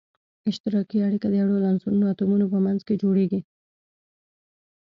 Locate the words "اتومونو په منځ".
2.11-2.79